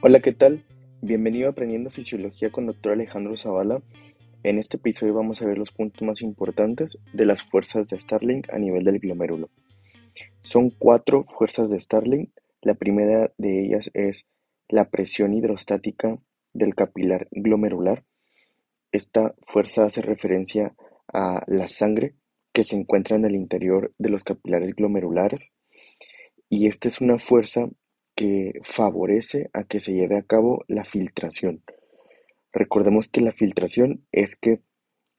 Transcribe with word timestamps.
Hola, 0.00 0.20
¿qué 0.20 0.30
tal? 0.30 0.64
Bienvenido 1.02 1.48
a 1.48 1.50
Aprendiendo 1.50 1.90
Fisiología 1.90 2.52
con 2.52 2.66
Dr. 2.66 2.92
Alejandro 2.92 3.36
Zavala. 3.36 3.82
En 4.44 4.60
este 4.60 4.76
episodio 4.76 5.12
vamos 5.12 5.42
a 5.42 5.46
ver 5.46 5.58
los 5.58 5.72
puntos 5.72 6.02
más 6.02 6.22
importantes 6.22 6.98
de 7.12 7.26
las 7.26 7.42
fuerzas 7.42 7.88
de 7.88 7.98
Starling 7.98 8.42
a 8.52 8.58
nivel 8.58 8.84
del 8.84 9.00
glomérulo. 9.00 9.50
Son 10.38 10.70
cuatro 10.70 11.24
fuerzas 11.24 11.68
de 11.70 11.80
Starling. 11.80 12.32
La 12.62 12.74
primera 12.74 13.32
de 13.38 13.64
ellas 13.64 13.90
es 13.92 14.24
la 14.68 14.88
presión 14.88 15.34
hidrostática 15.34 16.16
del 16.52 16.76
capilar 16.76 17.26
glomerular. 17.32 18.04
Esta 18.92 19.34
fuerza 19.48 19.84
hace 19.84 20.00
referencia 20.00 20.76
a 21.12 21.42
la 21.48 21.66
sangre 21.66 22.14
que 22.52 22.62
se 22.62 22.76
encuentra 22.76 23.16
en 23.16 23.24
el 23.24 23.34
interior 23.34 23.92
de 23.98 24.10
los 24.10 24.22
capilares 24.22 24.76
glomerulares 24.76 25.50
y 26.48 26.68
esta 26.68 26.86
es 26.86 27.00
una 27.00 27.18
fuerza 27.18 27.68
que 28.18 28.54
favorece 28.64 29.48
a 29.52 29.62
que 29.62 29.78
se 29.78 29.92
lleve 29.92 30.18
a 30.18 30.24
cabo 30.24 30.64
la 30.66 30.84
filtración. 30.84 31.62
Recordemos 32.52 33.06
que 33.06 33.20
la 33.20 33.30
filtración 33.30 34.04
es 34.10 34.34
que 34.34 34.60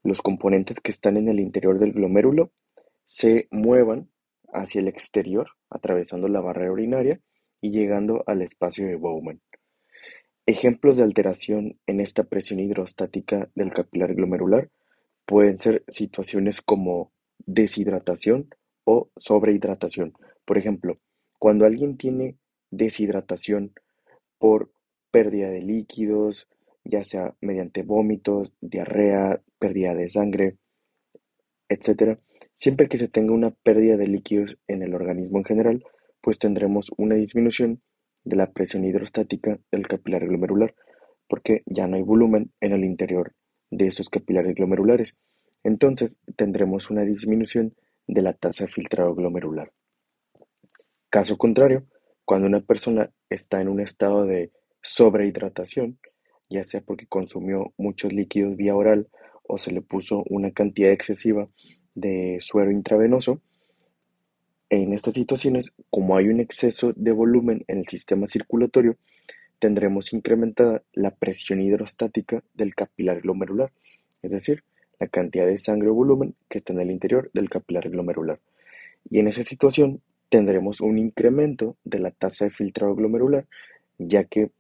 los 0.03 0.22
componentes 0.22 0.81
que 0.81 0.91
están 0.91 1.16
en 1.16 1.30
el 1.30 1.39
interior 1.39 1.80
del 1.80 1.94
glomérulo 1.94 2.52
se 3.08 3.48
muevan 3.52 4.09
hacia 4.52 4.81
el 4.81 4.89
exterior, 4.89 5.52
atravesando 5.70 6.27
la 6.27 6.41
barrera 6.41 6.73
urinaria 6.73 7.22
y 7.62 7.72
llegando 7.72 8.25
al 8.27 8.41
espacio 8.41 8.85
de 8.85 8.95
Bowman. 8.98 9.39
Ejemplos 10.45 10.97
de 10.97 11.03
alteración 11.03 11.80
en 11.88 12.02
esta 12.02 12.25
presión 12.25 12.59
hidrostática 12.59 13.50
del 13.55 13.72
capilar 13.72 14.13
glomerular 14.13 14.72
pueden 15.25 15.58
ser 15.58 15.86
situaciones 15.88 16.61
como 16.61 17.13
deshidratación 17.38 18.50
o 18.83 19.09
sobrehidratación. 19.16 20.11
Por 20.44 20.58
ejemplo, 20.58 21.00
cuando 21.38 21.66
alguien 21.66 21.95
tiene 21.95 22.36
deshidratación 22.72 23.73
por 24.38 24.72
pérdida 25.12 25.50
de 25.50 25.62
líquidos, 25.62 26.48
ya 26.84 27.03
sea 27.03 27.36
mediante 27.42 27.84
vómitos, 27.84 28.53
diarrea, 28.61 29.42
pérdida 29.59 29.94
de 29.94 30.08
sangre, 30.08 30.58
etc. 31.67 32.20
Siempre 32.56 32.88
que 32.88 32.98
se 32.98 33.08
tenga 33.08 33.34
una 33.34 33.52
pérdida 33.52 33.98
de 33.98 34.08
líquidos 34.08 34.58
en 34.67 34.81
el 34.84 34.94
organismo 34.94 35.38
en 35.39 35.45
general, 35.45 35.84
pues 36.22 36.39
tendremos 36.39 36.92
una 36.98 37.16
disminución 37.16 37.81
de 38.23 38.36
la 38.36 38.52
presión 38.52 38.83
hidrostática 38.86 39.59
del 39.72 39.88
capilar 39.88 40.26
glomerular, 40.28 40.76
porque 41.28 41.64
ya 41.66 41.88
no 41.88 41.95
hay 41.95 42.04
volumen 42.04 42.52
en 42.59 42.73
el 42.73 42.83
interior 42.83 43.33
de 43.72 43.88
esos 43.88 44.09
capilares 44.09 44.56
glomerulares. 44.56 45.17
Entonces 45.64 46.20
tendremos 46.36 46.89
una 46.89 47.04
disminución 47.04 47.76
de 48.08 48.22
la 48.22 48.33
tasa 48.33 48.66
de 48.66 48.72
filtrado 48.72 49.14
glomerular. 49.16 49.72
Caso 51.09 51.38
contrario, 51.38 51.86
cuando 52.30 52.45
una 52.45 52.61
persona 52.61 53.09
está 53.27 53.59
en 53.59 53.69
un 53.69 53.80
estado 53.80 54.23
de 54.23 54.52
sobrehidratación, 54.83 55.97
ya 56.47 56.63
sea 56.63 56.80
porque 56.80 57.08
consumió 57.08 57.73
muchos 57.75 58.13
líquidos 58.13 58.55
vía 58.55 58.75
oral 58.75 59.08
o 59.41 59.58
se 59.58 59.71
le 59.71 59.81
puso 59.81 60.23
una 60.30 60.52
cantidad 60.52 60.91
excesiva 60.91 61.47
de 61.95 62.38
suero 62.39 62.69
intravenoso, 62.69 63.41
en 64.69 64.94
estas 64.94 65.16
situaciones, 65.16 65.73
como 65.89 66.16
hay 66.17 66.27
un 66.27 66.39
exceso 66.39 66.94
de 66.95 67.11
volumen 67.11 67.66
en 67.67 67.80
el 67.80 67.88
sistema 67.88 68.27
circulatorio, 68.27 68.95
tendremos 69.58 70.14
incrementada 70.14 70.83
la 70.93 71.09
presión 71.09 71.59
hidrostática 71.59 72.43
del 72.53 72.75
capilar 72.75 73.21
glomerular, 73.21 73.71
es 74.21 74.30
decir, 74.30 74.64
la 74.99 75.08
cantidad 75.08 75.47
de 75.47 75.58
sangre 75.58 75.89
o 75.89 75.95
volumen 75.95 76.36
que 76.47 76.59
está 76.59 76.73
en 76.73 76.81
el 76.81 76.91
interior 76.91 77.31
del 77.33 77.49
capilar 77.49 77.89
glomerular. 77.89 78.39
Y 79.09 79.17
en 79.17 79.30
esa 79.30 79.43
situación 79.43 80.03
tendremos 80.30 80.81
un 80.81 80.97
incremento 80.97 81.76
de 81.83 81.99
la 81.99 82.11
tasa 82.11 82.45
de 82.45 82.52
filtrado 82.52 82.95
glomerular, 82.95 83.48
ya 83.98 84.23
que 84.23 84.52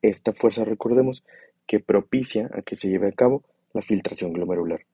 esta 0.00 0.32
fuerza, 0.32 0.64
recordemos, 0.64 1.24
que 1.66 1.80
propicia 1.80 2.50
a 2.52 2.62
que 2.62 2.76
se 2.76 2.88
lleve 2.88 3.08
a 3.08 3.12
cabo 3.12 3.44
la 3.72 3.82
filtración 3.82 4.32
glomerular. 4.32 4.84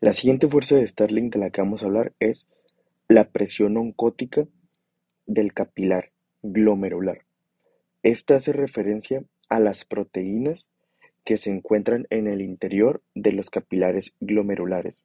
La 0.00 0.12
siguiente 0.12 0.48
fuerza 0.48 0.76
de 0.76 0.86
Starling 0.86 1.30
de 1.30 1.38
la 1.38 1.50
que 1.50 1.60
vamos 1.60 1.82
a 1.82 1.86
hablar 1.86 2.12
es 2.20 2.48
la 3.08 3.30
presión 3.30 3.76
oncótica 3.76 4.46
del 5.26 5.52
capilar 5.52 6.10
glomerular. 6.42 7.24
Esta 8.02 8.36
hace 8.36 8.52
referencia 8.52 9.22
a 9.48 9.60
las 9.60 9.84
proteínas 9.84 10.68
que 11.24 11.36
se 11.36 11.50
encuentran 11.50 12.06
en 12.10 12.28
el 12.28 12.40
interior 12.40 13.02
de 13.14 13.32
los 13.32 13.50
capilares 13.50 14.14
glomerulares. 14.20 15.02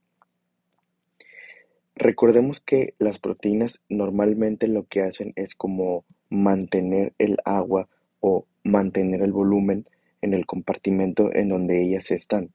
Recordemos 1.95 2.59
que 2.59 2.93
las 2.99 3.19
proteínas 3.19 3.79
normalmente 3.87 4.67
lo 4.67 4.85
que 4.85 5.01
hacen 5.01 5.31
es 5.37 5.55
como 5.55 6.03
mantener 6.29 7.13
el 7.19 7.37
agua 7.45 7.87
o 8.19 8.45
mantener 8.65 9.21
el 9.21 9.31
volumen 9.31 9.87
en 10.21 10.33
el 10.33 10.45
compartimento 10.45 11.33
en 11.33 11.49
donde 11.49 11.81
ellas 11.81 12.11
están. 12.11 12.49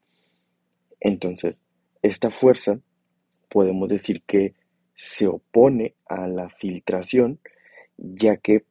Entonces, 0.99 1.63
esta 2.03 2.29
fuerza 2.29 2.79
podemos 3.49 3.89
decir 3.89 4.21
que 4.27 4.53
se 4.95 5.25
opone 5.25 5.95
a 6.05 6.27
la 6.27 6.49
filtración, 6.49 7.39
ya 7.97 8.37
que 8.37 8.63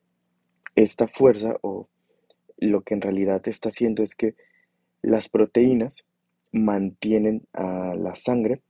esta 0.76 1.08
fuerza 1.08 1.56
o 1.62 1.88
lo 2.58 2.82
que 2.82 2.94
en 2.94 3.00
realidad 3.00 3.42
está 3.48 3.70
haciendo 3.70 4.04
es 4.04 4.14
que 4.14 4.36
las 5.02 5.28
proteínas 5.28 6.04
mantienen 6.52 7.42
a 7.52 7.94
la 7.96 8.14
sangre 8.14 8.62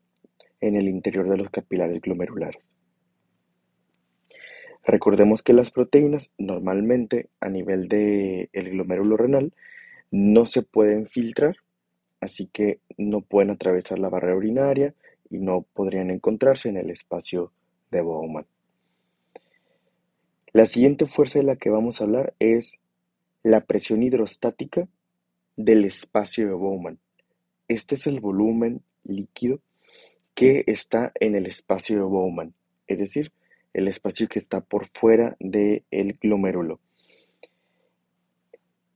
en 0.60 0.76
el 0.76 0.88
interior 0.88 1.28
de 1.28 1.36
los 1.36 1.50
capilares 1.50 2.00
glomerulares. 2.00 2.62
Recordemos 4.84 5.42
que 5.42 5.52
las 5.52 5.70
proteínas 5.70 6.30
normalmente 6.38 7.28
a 7.40 7.48
nivel 7.48 7.88
del 7.88 8.48
el 8.52 8.70
glomérulo 8.70 9.16
renal 9.16 9.52
no 10.10 10.46
se 10.46 10.62
pueden 10.62 11.06
filtrar, 11.06 11.56
así 12.20 12.48
que 12.52 12.80
no 12.96 13.20
pueden 13.20 13.50
atravesar 13.50 13.98
la 13.98 14.08
barrera 14.08 14.36
urinaria 14.36 14.94
y 15.30 15.38
no 15.38 15.62
podrían 15.62 16.10
encontrarse 16.10 16.68
en 16.68 16.76
el 16.76 16.90
espacio 16.90 17.52
de 17.90 18.00
Bowman. 18.00 18.46
La 20.52 20.66
siguiente 20.66 21.06
fuerza 21.06 21.38
de 21.38 21.44
la 21.44 21.56
que 21.56 21.70
vamos 21.70 22.00
a 22.00 22.04
hablar 22.04 22.34
es 22.40 22.72
la 23.42 23.60
presión 23.60 24.02
hidrostática 24.02 24.88
del 25.56 25.84
espacio 25.84 26.46
de 26.48 26.54
Bowman. 26.54 26.98
Este 27.68 27.94
es 27.94 28.06
el 28.08 28.18
volumen 28.18 28.82
líquido 29.04 29.60
que 30.34 30.64
está 30.66 31.12
en 31.14 31.34
el 31.34 31.46
espacio 31.46 31.96
de 31.96 32.02
Bowman, 32.02 32.54
es 32.86 32.98
decir, 32.98 33.32
el 33.72 33.88
espacio 33.88 34.28
que 34.28 34.38
está 34.38 34.60
por 34.60 34.88
fuera 34.88 35.36
del 35.38 35.84
glomérulo. 36.20 36.80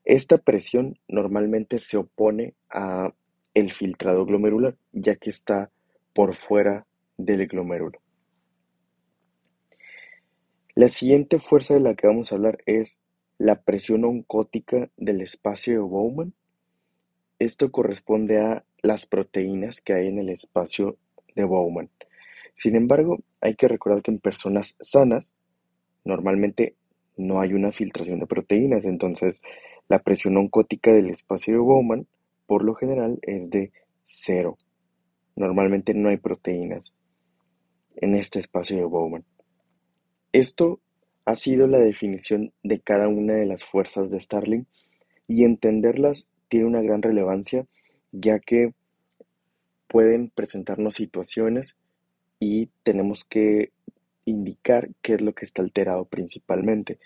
Esta 0.04 0.38
presión 0.38 0.98
normalmente 1.08 1.78
se 1.78 1.96
opone 1.96 2.54
a 2.68 3.14
el 3.54 3.72
filtrado 3.72 4.26
glomerular, 4.26 4.76
ya 4.92 5.16
que 5.16 5.30
está 5.30 5.70
por 6.12 6.34
fuera 6.34 6.86
del 7.16 7.46
glomérulo. 7.46 8.00
La 10.74 10.88
siguiente 10.88 11.38
fuerza 11.38 11.74
de 11.74 11.80
la 11.80 11.94
que 11.94 12.08
vamos 12.08 12.32
a 12.32 12.34
hablar 12.34 12.58
es 12.66 12.98
la 13.38 13.62
presión 13.62 14.04
oncótica 14.04 14.90
del 14.96 15.20
espacio 15.20 15.74
de 15.74 15.78
Bowman. 15.78 16.34
Esto 17.38 17.70
corresponde 17.70 18.40
a 18.40 18.64
las 18.82 19.06
proteínas 19.06 19.80
que 19.80 19.94
hay 19.94 20.08
en 20.08 20.18
el 20.18 20.30
espacio 20.30 20.98
de 21.34 21.44
Bowman. 21.44 21.90
Sin 22.54 22.76
embargo, 22.76 23.18
hay 23.40 23.54
que 23.56 23.68
recordar 23.68 24.02
que 24.02 24.10
en 24.10 24.18
personas 24.18 24.76
sanas 24.80 25.32
normalmente 26.04 26.74
no 27.16 27.40
hay 27.40 27.52
una 27.52 27.72
filtración 27.72 28.20
de 28.20 28.26
proteínas, 28.26 28.84
entonces 28.84 29.40
la 29.88 29.98
presión 29.98 30.36
oncótica 30.36 30.92
del 30.92 31.10
espacio 31.10 31.54
de 31.54 31.60
Bowman 31.60 32.06
por 32.46 32.64
lo 32.64 32.74
general 32.74 33.18
es 33.22 33.50
de 33.50 33.72
cero. 34.06 34.56
Normalmente 35.36 35.94
no 35.94 36.08
hay 36.08 36.16
proteínas 36.16 36.92
en 37.96 38.14
este 38.14 38.38
espacio 38.38 38.76
de 38.76 38.84
Bowman. 38.84 39.24
Esto 40.32 40.80
ha 41.24 41.36
sido 41.36 41.66
la 41.66 41.78
definición 41.78 42.52
de 42.62 42.80
cada 42.80 43.08
una 43.08 43.34
de 43.34 43.46
las 43.46 43.64
fuerzas 43.64 44.10
de 44.10 44.20
Starling 44.20 44.66
y 45.26 45.44
entenderlas 45.44 46.28
tiene 46.48 46.66
una 46.66 46.82
gran 46.82 47.02
relevancia 47.02 47.66
ya 48.12 48.38
que 48.38 48.72
pueden 49.94 50.28
presentarnos 50.28 50.96
situaciones 50.96 51.76
y 52.40 52.66
tenemos 52.82 53.24
que 53.24 53.70
indicar 54.24 54.88
qué 55.02 55.14
es 55.14 55.20
lo 55.20 55.34
que 55.34 55.44
está 55.44 55.62
alterado 55.62 56.04
principalmente. 56.04 56.98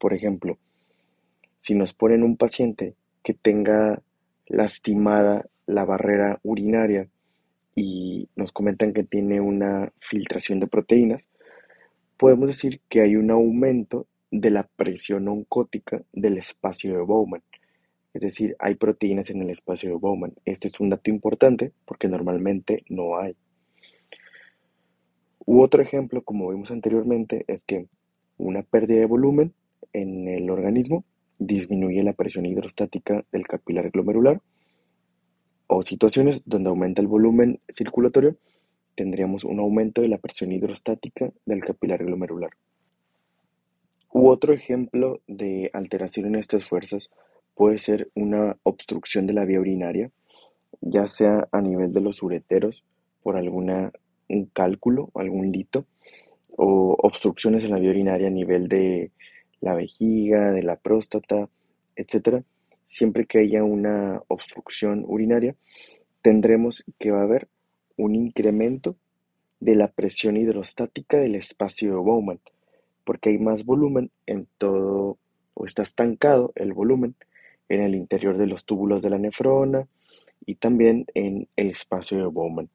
Por 0.00 0.12
ejemplo, 0.12 0.58
si 1.60 1.76
nos 1.76 1.94
ponen 1.94 2.24
un 2.24 2.36
paciente 2.36 2.96
que 3.22 3.32
tenga 3.32 4.02
lastimada 4.48 5.46
la 5.66 5.84
barrera 5.84 6.40
urinaria 6.42 7.06
y 7.76 8.28
nos 8.34 8.50
comentan 8.50 8.92
que 8.92 9.04
tiene 9.04 9.40
una 9.40 9.92
filtración 10.00 10.58
de 10.58 10.66
proteínas, 10.66 11.28
podemos 12.18 12.48
decir 12.48 12.80
que 12.88 13.02
hay 13.02 13.14
un 13.14 13.30
aumento 13.30 14.08
de 14.32 14.50
la 14.50 14.64
presión 14.64 15.28
oncótica 15.28 16.02
del 16.12 16.38
espacio 16.38 16.92
de 16.92 17.02
Bowman. 17.02 17.44
Es 18.14 18.22
decir, 18.22 18.56
hay 18.58 18.74
proteínas 18.74 19.30
en 19.30 19.42
el 19.42 19.50
espacio 19.50 19.88
de 19.90 19.96
Bowman. 19.96 20.34
Este 20.44 20.68
es 20.68 20.78
un 20.80 20.90
dato 20.90 21.10
importante 21.10 21.72
porque 21.84 22.08
normalmente 22.08 22.84
no 22.88 23.18
hay. 23.18 23.34
U 25.44 25.62
otro 25.62 25.82
ejemplo, 25.82 26.22
como 26.22 26.50
vimos 26.50 26.70
anteriormente, 26.70 27.44
es 27.48 27.64
que 27.64 27.86
una 28.38 28.62
pérdida 28.62 29.00
de 29.00 29.06
volumen 29.06 29.54
en 29.92 30.28
el 30.28 30.50
organismo, 30.50 31.04
disminuye 31.38 32.02
la 32.02 32.12
presión 32.12 32.46
hidrostática 32.46 33.24
del 33.32 33.46
capilar 33.46 33.90
glomerular 33.90 34.40
o 35.66 35.82
situaciones 35.82 36.42
donde 36.44 36.68
aumenta 36.68 37.00
el 37.00 37.08
volumen 37.08 37.60
circulatorio, 37.72 38.36
tendríamos 38.94 39.44
un 39.44 39.58
aumento 39.58 40.02
de 40.02 40.08
la 40.08 40.18
presión 40.18 40.52
hidrostática 40.52 41.32
del 41.46 41.64
capilar 41.64 42.04
glomerular. 42.04 42.50
U 44.12 44.28
otro 44.28 44.52
ejemplo 44.52 45.20
de 45.26 45.70
alteración 45.72 46.26
en 46.26 46.36
estas 46.36 46.64
fuerzas 46.64 47.08
puede 47.54 47.78
ser 47.78 48.10
una 48.14 48.56
obstrucción 48.62 49.26
de 49.26 49.32
la 49.32 49.44
vía 49.44 49.60
urinaria, 49.60 50.10
ya 50.80 51.06
sea 51.06 51.48
a 51.52 51.60
nivel 51.60 51.92
de 51.92 52.00
los 52.00 52.22
ureteros 52.22 52.84
por 53.22 53.36
alguna 53.36 53.92
un 54.28 54.46
cálculo, 54.46 55.10
algún 55.14 55.52
lito, 55.52 55.86
o 56.56 56.96
obstrucciones 56.98 57.64
en 57.64 57.70
la 57.70 57.78
vía 57.78 57.90
urinaria 57.90 58.28
a 58.28 58.30
nivel 58.30 58.68
de 58.68 59.10
la 59.60 59.74
vejiga, 59.74 60.50
de 60.50 60.62
la 60.62 60.76
próstata, 60.76 61.48
etc. 61.96 62.42
Siempre 62.86 63.26
que 63.26 63.38
haya 63.38 63.62
una 63.62 64.22
obstrucción 64.28 65.04
urinaria, 65.06 65.54
tendremos 66.20 66.84
que 66.98 67.10
va 67.10 67.20
a 67.20 67.24
haber 67.24 67.48
un 67.96 68.14
incremento 68.14 68.96
de 69.60 69.76
la 69.76 69.88
presión 69.88 70.36
hidrostática 70.36 71.18
del 71.18 71.36
espacio 71.36 71.90
de 71.90 71.96
Bowman, 71.96 72.40
porque 73.04 73.30
hay 73.30 73.38
más 73.38 73.64
volumen 73.64 74.10
en 74.26 74.48
todo, 74.58 75.18
o 75.54 75.66
está 75.66 75.82
estancado 75.82 76.52
el 76.54 76.72
volumen 76.72 77.14
en 77.74 77.82
el 77.82 77.94
interior 77.94 78.36
de 78.36 78.46
los 78.46 78.64
túbulos 78.64 79.02
de 79.02 79.10
la 79.10 79.18
nefrona 79.18 79.88
y 80.44 80.56
también 80.56 81.06
en 81.14 81.48
el 81.56 81.70
espacio 81.70 82.18
de 82.18 82.26
Bowman. 82.26 82.68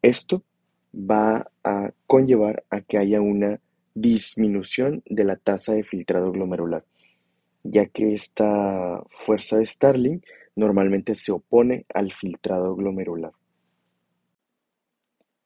Esto 0.00 0.42
va 0.94 1.50
a 1.62 1.90
conllevar 2.06 2.64
a 2.70 2.80
que 2.80 2.98
haya 2.98 3.20
una 3.20 3.60
disminución 3.94 5.02
de 5.06 5.24
la 5.24 5.36
tasa 5.36 5.74
de 5.74 5.84
filtrado 5.84 6.32
glomerular, 6.32 6.84
ya 7.62 7.86
que 7.86 8.14
esta 8.14 9.02
fuerza 9.08 9.58
de 9.58 9.66
Starling 9.66 10.20
normalmente 10.56 11.14
se 11.14 11.32
opone 11.32 11.84
al 11.92 12.12
filtrado 12.12 12.74
glomerular. 12.74 13.32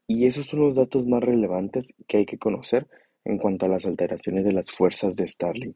Y 0.07 0.27
esos 0.27 0.47
son 0.47 0.61
los 0.61 0.77
datos 0.77 1.07
más 1.07 1.23
relevantes 1.23 1.95
que 2.07 2.19
hay 2.19 2.27
que 2.27 2.39
conocer 2.39 2.87
en 3.25 3.39
cuanto 3.39 3.67
a 3.67 3.69
las 3.69 3.85
alteraciones 3.85 4.45
de 4.45 4.53
las 4.53 4.71
fuerzas 4.71 5.17
de 5.17 5.27
Starling. 5.27 5.75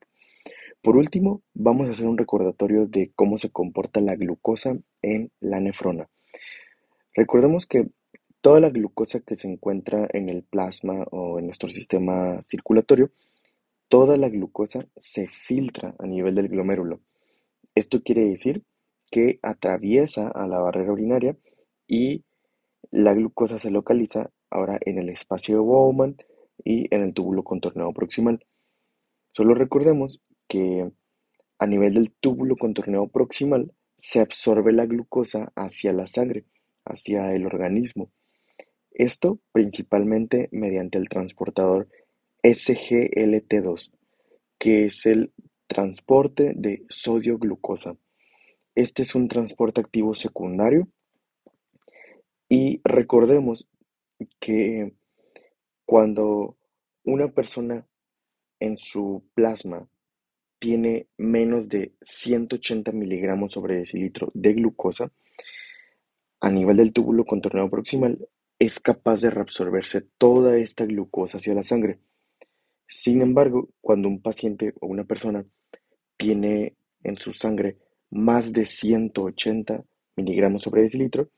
Por 0.82 0.96
último, 0.96 1.42
vamos 1.54 1.88
a 1.88 1.92
hacer 1.92 2.06
un 2.06 2.18
recordatorio 2.18 2.86
de 2.86 3.12
cómo 3.14 3.38
se 3.38 3.50
comporta 3.50 4.00
la 4.00 4.14
glucosa 4.14 4.76
en 5.02 5.30
la 5.40 5.60
nefrona. 5.60 6.08
Recordemos 7.14 7.66
que 7.66 7.88
toda 8.40 8.60
la 8.60 8.70
glucosa 8.70 9.20
que 9.20 9.36
se 9.36 9.48
encuentra 9.48 10.06
en 10.12 10.28
el 10.28 10.44
plasma 10.44 11.04
o 11.10 11.38
en 11.38 11.46
nuestro 11.46 11.68
sistema 11.68 12.44
circulatorio, 12.48 13.10
toda 13.88 14.16
la 14.16 14.28
glucosa 14.28 14.86
se 14.96 15.26
filtra 15.28 15.94
a 15.98 16.06
nivel 16.06 16.34
del 16.34 16.48
glomérulo. 16.48 17.00
Esto 17.74 18.02
quiere 18.02 18.24
decir 18.24 18.62
que 19.10 19.38
atraviesa 19.42 20.28
a 20.28 20.46
la 20.46 20.60
barrera 20.60 20.92
urinaria 20.92 21.36
y 21.86 22.24
la 22.90 23.14
glucosa 23.14 23.58
se 23.58 23.70
localiza 23.70 24.30
ahora 24.50 24.78
en 24.80 24.98
el 24.98 25.08
espacio 25.08 25.62
Bowman 25.62 26.16
y 26.64 26.92
en 26.94 27.02
el 27.02 27.14
túbulo 27.14 27.42
contorneado 27.42 27.92
proximal. 27.92 28.44
Solo 29.32 29.54
recordemos 29.54 30.20
que 30.48 30.90
a 31.58 31.66
nivel 31.66 31.94
del 31.94 32.14
túbulo 32.14 32.56
contorneado 32.56 33.08
proximal 33.08 33.72
se 33.96 34.20
absorbe 34.20 34.72
la 34.72 34.86
glucosa 34.86 35.52
hacia 35.56 35.92
la 35.92 36.06
sangre, 36.06 36.44
hacia 36.84 37.32
el 37.32 37.46
organismo. 37.46 38.10
Esto 38.90 39.40
principalmente 39.52 40.48
mediante 40.52 40.98
el 40.98 41.08
transportador 41.08 41.88
SGLT2, 42.42 43.90
que 44.58 44.86
es 44.86 45.06
el 45.06 45.32
transporte 45.66 46.52
de 46.54 46.84
sodio-glucosa. 46.88 47.96
Este 48.74 49.02
es 49.02 49.14
un 49.14 49.28
transporte 49.28 49.80
activo 49.80 50.14
secundario 50.14 50.88
y 52.48 52.80
recordemos 52.84 53.68
que 54.38 54.94
cuando 55.84 56.56
una 57.04 57.28
persona 57.28 57.86
en 58.60 58.78
su 58.78 59.24
plasma 59.34 59.88
tiene 60.58 61.08
menos 61.16 61.68
de 61.68 61.92
180 62.00 62.92
miligramos 62.92 63.52
sobre 63.52 63.76
decilitro 63.76 64.30
de 64.34 64.54
glucosa, 64.54 65.10
a 66.40 66.50
nivel 66.50 66.76
del 66.76 66.92
túbulo 66.92 67.24
contorneado 67.24 67.70
proximal, 67.70 68.28
es 68.58 68.80
capaz 68.80 69.22
de 69.22 69.30
reabsorberse 69.30 70.02
toda 70.18 70.56
esta 70.56 70.84
glucosa 70.84 71.38
hacia 71.38 71.54
la 71.54 71.62
sangre. 71.62 71.98
Sin 72.88 73.20
embargo, 73.20 73.70
cuando 73.80 74.08
un 74.08 74.22
paciente 74.22 74.72
o 74.80 74.86
una 74.86 75.04
persona 75.04 75.44
tiene 76.16 76.76
en 77.02 77.18
su 77.18 77.32
sangre 77.32 77.78
más 78.10 78.52
de 78.52 78.64
180 78.64 79.84
miligramos 80.16 80.62
sobre 80.62 80.82
decilitro, 80.82 81.30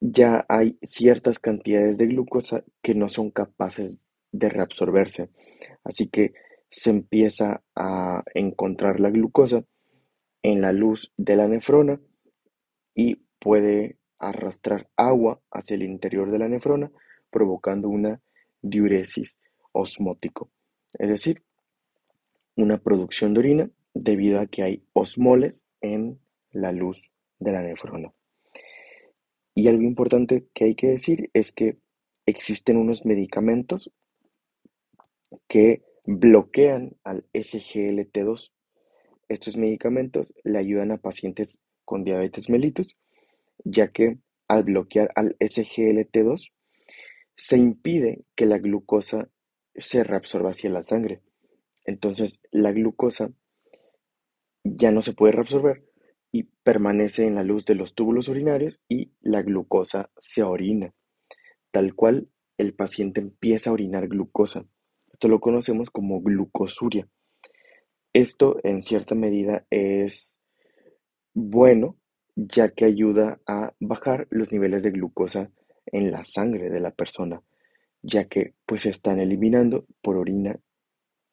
ya 0.00 0.44
hay 0.48 0.78
ciertas 0.82 1.38
cantidades 1.38 1.98
de 1.98 2.06
glucosa 2.06 2.64
que 2.82 2.94
no 2.94 3.08
son 3.08 3.30
capaces 3.30 3.98
de 4.32 4.48
reabsorberse. 4.48 5.30
Así 5.84 6.08
que 6.08 6.34
se 6.70 6.90
empieza 6.90 7.62
a 7.74 8.22
encontrar 8.34 9.00
la 9.00 9.10
glucosa 9.10 9.64
en 10.42 10.60
la 10.60 10.72
luz 10.72 11.12
de 11.16 11.36
la 11.36 11.48
nefrona 11.48 12.00
y 12.94 13.16
puede 13.38 13.98
arrastrar 14.18 14.88
agua 14.96 15.40
hacia 15.50 15.74
el 15.74 15.82
interior 15.82 16.30
de 16.30 16.38
la 16.38 16.48
nefrona, 16.48 16.90
provocando 17.30 17.88
una 17.88 18.20
diuresis 18.62 19.38
osmótico, 19.72 20.50
es 20.94 21.08
decir, 21.08 21.42
una 22.56 22.78
producción 22.78 23.34
de 23.34 23.40
orina 23.40 23.70
debido 23.92 24.40
a 24.40 24.46
que 24.46 24.62
hay 24.62 24.82
osmoles 24.92 25.66
en 25.80 26.18
la 26.50 26.72
luz 26.72 27.02
de 27.38 27.52
la 27.52 27.62
nefrona. 27.62 28.12
Y 29.54 29.68
algo 29.68 29.82
importante 29.82 30.46
que 30.54 30.64
hay 30.64 30.74
que 30.74 30.88
decir 30.88 31.30
es 31.32 31.52
que 31.52 31.78
existen 32.26 32.76
unos 32.76 33.04
medicamentos 33.06 33.90
que 35.48 35.82
bloquean 36.06 36.96
al 37.04 37.24
SGLT2. 37.32 38.52
Estos 39.28 39.56
medicamentos 39.56 40.32
le 40.44 40.58
ayudan 40.58 40.92
a 40.92 40.98
pacientes 40.98 41.62
con 41.84 42.04
diabetes 42.04 42.48
mellitus, 42.48 42.96
ya 43.64 43.88
que 43.88 44.18
al 44.48 44.62
bloquear 44.62 45.10
al 45.16 45.36
SGLT2 45.38 46.52
se 47.36 47.56
impide 47.56 48.24
que 48.34 48.46
la 48.46 48.58
glucosa 48.58 49.28
se 49.74 50.04
reabsorba 50.04 50.50
hacia 50.50 50.70
la 50.70 50.82
sangre. 50.82 51.22
Entonces 51.84 52.40
la 52.50 52.72
glucosa 52.72 53.30
ya 54.64 54.90
no 54.90 55.02
se 55.02 55.12
puede 55.12 55.32
reabsorber 55.32 55.84
y 56.32 56.44
permanece 56.62 57.26
en 57.26 57.34
la 57.34 57.42
luz 57.42 57.66
de 57.66 57.74
los 57.74 57.94
túbulos 57.94 58.28
urinarios 58.28 58.80
y 58.88 59.12
la 59.20 59.42
glucosa 59.42 60.10
se 60.18 60.42
orina, 60.42 60.94
tal 61.70 61.94
cual 61.94 62.28
el 62.58 62.74
paciente 62.74 63.20
empieza 63.20 63.70
a 63.70 63.72
orinar 63.72 64.08
glucosa. 64.08 64.66
Esto 65.16 65.28
lo 65.28 65.40
conocemos 65.40 65.88
como 65.88 66.20
glucosuria. 66.20 67.08
Esto 68.12 68.58
en 68.62 68.82
cierta 68.82 69.14
medida 69.14 69.64
es 69.70 70.38
bueno 71.32 71.96
ya 72.34 72.68
que 72.68 72.84
ayuda 72.84 73.40
a 73.46 73.72
bajar 73.80 74.26
los 74.28 74.52
niveles 74.52 74.82
de 74.82 74.90
glucosa 74.90 75.50
en 75.86 76.10
la 76.10 76.22
sangre 76.24 76.68
de 76.68 76.80
la 76.80 76.90
persona, 76.90 77.40
ya 78.02 78.26
que 78.26 78.52
pues 78.66 78.84
están 78.84 79.18
eliminando 79.18 79.86
por 80.02 80.18
orina 80.18 80.60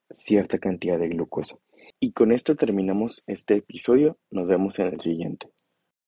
cierta 0.10 0.60
cantidad 0.60 0.98
de 0.98 1.10
glucosa. 1.10 1.58
Y 2.00 2.14
con 2.14 2.32
esto 2.32 2.56
terminamos 2.56 3.22
este 3.28 3.56
episodio. 3.56 4.18
Nos 4.32 4.48
vemos 4.48 4.80
en 4.80 4.94
el 4.94 5.02
siguiente. 5.02 5.50